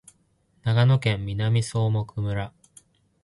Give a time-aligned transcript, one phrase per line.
[0.63, 2.51] 長野県南相木村